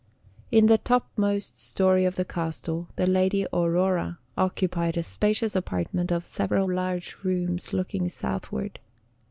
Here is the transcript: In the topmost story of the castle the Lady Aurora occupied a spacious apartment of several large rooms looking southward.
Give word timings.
In 0.51 0.65
the 0.65 0.79
topmost 0.79 1.59
story 1.59 2.05
of 2.05 2.15
the 2.15 2.25
castle 2.25 2.87
the 2.95 3.05
Lady 3.05 3.45
Aurora 3.53 4.17
occupied 4.35 4.97
a 4.97 5.03
spacious 5.03 5.55
apartment 5.55 6.11
of 6.11 6.25
several 6.25 6.73
large 6.73 7.17
rooms 7.23 7.71
looking 7.71 8.09
southward. 8.09 8.79